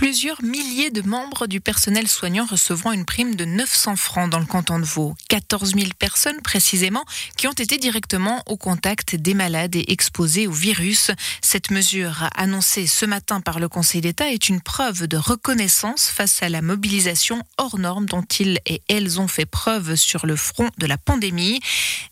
[0.00, 4.46] Plusieurs milliers de membres du personnel soignant recevront une prime de 900 francs dans le
[4.46, 5.14] canton de Vaud.
[5.28, 7.04] 14 000 personnes précisément
[7.36, 11.10] qui ont été directement au contact des malades et exposées au virus.
[11.42, 16.42] Cette mesure annoncée ce matin par le Conseil d'État est une preuve de reconnaissance face
[16.42, 20.70] à la mobilisation hors norme dont ils et elles ont fait preuve sur le front
[20.78, 21.60] de la pandémie.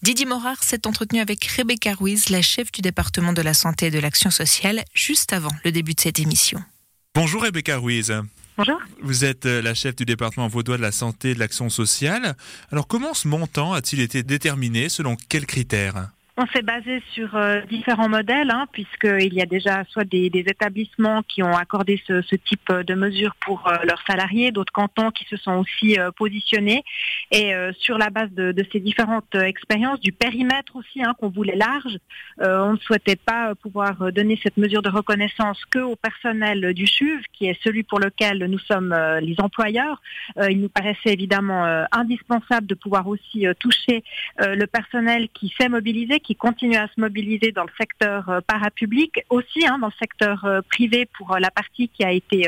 [0.03, 3.91] Didier Morard s'est entretenu avec Rebecca Ruiz, la chef du département de la santé et
[3.91, 6.63] de l'action sociale, juste avant le début de cette émission.
[7.21, 8.15] Bonjour Rebecca Ruiz.
[8.57, 8.79] Bonjour.
[9.03, 12.37] Vous êtes euh, la chef du département vaudois de la santé et de l'action sociale.
[12.71, 14.89] Alors comment ce montant a-t-il été déterminé?
[14.89, 16.11] Selon quels critères?
[16.39, 21.23] On s'est basé sur euh, différents modèles, hein, puisqu'il y a déjà soit des, établissements
[21.25, 25.37] qui ont accordé ce, type de mesures pour euh, leurs salariés, d'autres cantons qui se
[25.37, 26.85] sont aussi euh, positionnés.
[27.33, 31.99] Et sur la base de, ces différentes expériences, du périmètre aussi, hein, qu'on voulait large,
[32.39, 37.23] on ne souhaitait pas pouvoir donner cette mesure de reconnaissance que au personnel du CHUV,
[37.33, 40.01] qui est celui pour lequel nous sommes les employeurs.
[40.49, 44.03] il nous paraissait évidemment indispensable de pouvoir aussi toucher
[44.39, 49.25] le personnel qui s'est mobilisé, qui continuent à se mobiliser dans le secteur euh, parapublic,
[49.31, 52.47] aussi hein, dans le secteur euh, privé pour euh, la partie qui a été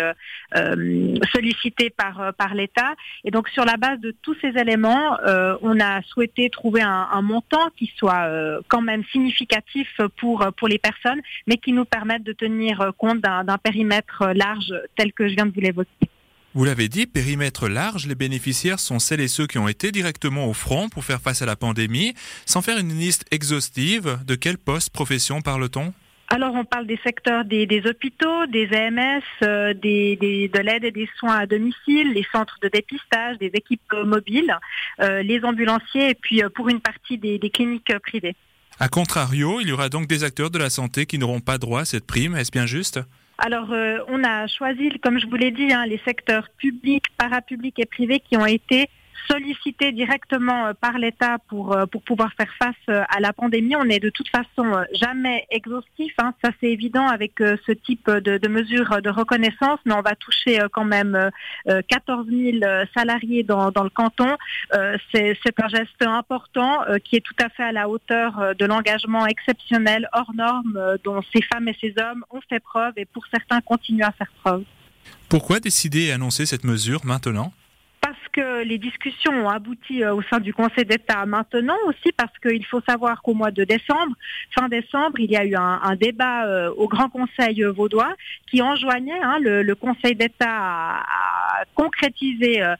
[1.32, 2.94] sollicitée par, par l'État.
[3.24, 5.16] Et donc sur la base de tous ces éléments,
[5.62, 8.28] on a souhaité trouver un, un montant qui soit
[8.68, 13.58] quand même significatif pour, pour les personnes, mais qui nous permette de tenir compte d'un
[13.58, 16.09] périmètre large tel que je viens de vous l'évoquer.
[16.52, 20.46] Vous l'avez dit, périmètre large, les bénéficiaires sont celles et ceux qui ont été directement
[20.46, 22.12] au front pour faire face à la pandémie.
[22.44, 25.92] Sans faire une liste exhaustive, de quel poste, profession parle-t-on?
[26.26, 31.38] Alors on parle des secteurs des, hôpitaux, des EMS, euh, de l'aide et des soins
[31.38, 34.56] à domicile, les centres de dépistage, des équipes mobiles,
[35.00, 38.34] euh, les ambulanciers et puis euh, pour une partie des, des cliniques privées.
[38.78, 41.82] A contrario, il y aura donc des acteurs de la santé qui n'auront pas droit
[41.82, 43.00] à cette prime, est-ce bien juste?
[43.40, 47.78] Alors, euh, on a choisi, comme je vous l'ai dit, hein, les secteurs publics, parapublics
[47.78, 48.88] et privés qui ont été
[49.30, 53.76] sollicité directement euh, par l'État pour, euh, pour pouvoir faire face euh, à la pandémie.
[53.76, 56.34] On n'est de toute façon jamais exhaustif, hein.
[56.42, 60.60] ça c'est évident avec ce type de, de, mesures de reconnaissance, mais on va toucher
[60.72, 61.30] quand même
[61.66, 62.58] 14 000
[62.94, 64.36] salariés dans, dans le canton.
[65.12, 70.08] C'est un geste important qui est tout à fait à la hauteur de l'engagement exceptionnel
[70.12, 74.04] hors norme dont ces femmes et ces hommes ont fait preuve et pour certains continuent
[74.04, 74.64] à faire preuve.
[75.28, 77.52] Pourquoi décider et annoncer cette mesure maintenant?
[78.64, 82.80] Les discussions ont abouti euh, au sein du Conseil d'État maintenant, aussi parce qu'il faut
[82.88, 84.14] savoir qu'au mois de décembre,
[84.54, 88.14] fin décembre, il y a eu un, débat euh, au Grand Conseil vaudois
[88.50, 91.04] qui enjoignait hein, le, Conseil d'État à,
[91.74, 92.74] concrétiser euh,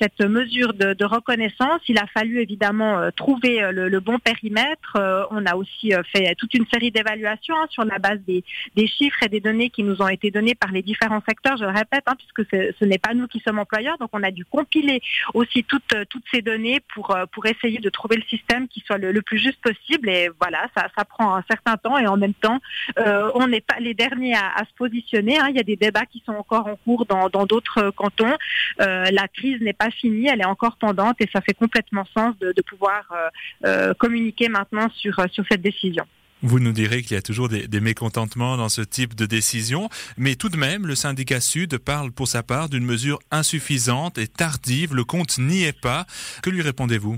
[0.00, 1.80] cette mesure de, reconnaissance.
[1.88, 4.96] Il a fallu évidemment trouver le, bon périmètre.
[5.30, 8.42] on a aussi fait toute une série d'évaluations hein, sur la base des,
[8.86, 11.56] chiffres et des données qui nous ont été données par les différents secteurs.
[11.56, 14.30] Je le répète, hein, puisque ce n'est pas nous qui sommes employeurs, donc on a
[14.30, 15.00] dû compiler
[15.34, 18.80] aussi toutes, euh, toutes ces données pour, euh, pour essayer de trouver le système qui
[18.86, 20.08] soit le, plus juste possible.
[20.08, 22.60] Et voilà, ça, prend un certain temps et en même temps,
[22.98, 25.38] euh, on n'est pas les derniers à, se positionner.
[25.38, 25.46] Hein.
[25.50, 28.15] Il y a des débats qui sont encore en cours dans d'autres cantons.
[28.78, 32.54] La crise n'est pas finie, elle est encore pendante et ça fait complètement sens de,
[32.62, 33.12] pouvoir
[33.98, 36.04] communiquer maintenant sur, sur cette décision.
[36.42, 39.88] Vous nous direz qu'il y a toujours des, mécontentements dans ce type de décision,
[40.18, 44.28] mais tout de même, le syndicat Sud parle pour sa part d'une mesure insuffisante et
[44.28, 44.94] tardive.
[44.94, 46.06] Le compte n'y est pas.
[46.42, 47.16] Que lui répondez-vous?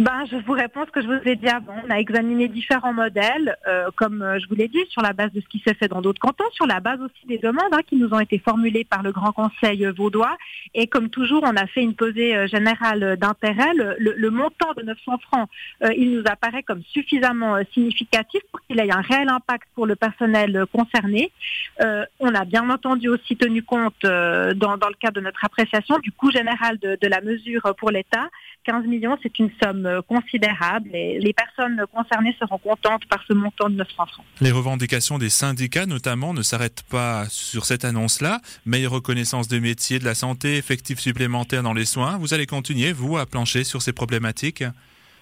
[0.00, 1.74] Ben, je vous réponds ce que je vous ai dit avant.
[1.86, 5.30] On a examiné différents modèles, euh, comme euh, je vous l'ai dit, sur la base
[5.32, 7.82] de ce qui s'est fait dans d'autres cantons, sur la base aussi des demandes hein,
[7.86, 10.38] qui nous ont été formulées par le Grand Conseil vaudois.
[10.72, 13.72] Et comme toujours, on a fait une pesée euh, générale d'intérêt.
[13.74, 15.50] Le, montant de 900 francs,
[15.96, 20.64] il nous apparaît comme suffisamment significatif pour qu'il ait un réel impact pour le personnel
[20.72, 21.32] concerné.
[21.80, 26.30] on a bien entendu aussi tenu compte, dans, le cadre de notre appréciation, du coût
[26.30, 28.30] général de la mesure pour l'État.
[28.64, 33.32] 15 millions, c'est une somme euh, considérable et les personnes concernées seront contentes par ce
[33.32, 34.24] montant de 900 francs.
[34.40, 38.40] Les revendications des syndicats notamment ne s'arrêtent pas sur cette annonce-là.
[38.64, 42.18] Meilleure reconnaissance des métiers de la santé, effectifs supplémentaires dans les soins.
[42.18, 44.64] Vous allez continuer, vous, à plancher sur ces problématiques?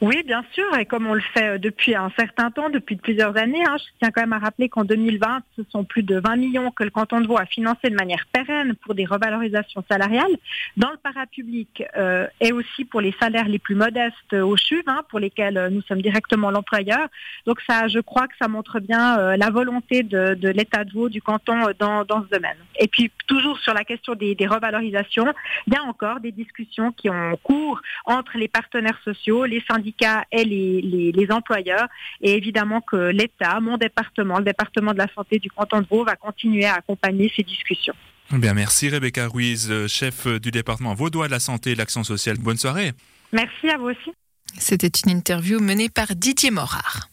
[0.00, 3.36] Oui, bien sûr, et comme on le fait euh, depuis un certain temps, depuis plusieurs
[3.36, 6.36] années, hein, je tiens quand même à rappeler qu'en 2020, ce sont plus de 20
[6.36, 10.30] millions que le canton de Vaud a financé de manière pérenne pour des revalorisations salariales
[10.76, 15.02] dans le parapublic euh, et aussi pour les salaires les plus modestes au CHUV, hein,
[15.08, 17.08] pour lesquels euh, nous sommes directement l'employeur.
[17.46, 21.20] Donc ça, je crois que ça montre bien la volonté de, l'État de Vaud, du
[21.20, 22.56] canton, dans, ce domaine.
[22.78, 25.32] Et puis toujours sur la question des, des revalorisations,
[25.66, 29.87] il y a encore des discussions qui ont cours entre les partenaires sociaux, les syndicats,
[29.88, 31.88] syndicats et les, les employeurs.
[32.20, 36.04] Et évidemment que l'État, mon département, le département de la santé du canton de Vaud,
[36.04, 37.94] va continuer à accompagner ces discussions.
[38.30, 42.36] Bien, merci Rebecca Ruiz, chef du département vaudois de la santé et de l'action sociale.
[42.38, 42.92] Bonne soirée.
[43.32, 44.12] Merci à vous aussi.
[44.58, 47.08] C'était une interview menée par Didier Morard.